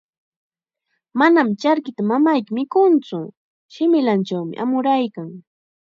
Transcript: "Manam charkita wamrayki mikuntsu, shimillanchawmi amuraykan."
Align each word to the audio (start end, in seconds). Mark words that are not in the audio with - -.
"Manam 1.19 1.49
charkita 1.61 2.01
wamrayki 2.09 2.51
mikuntsu, 2.57 3.19
shimillanchawmi 3.73 4.53
amuraykan." 4.63 5.29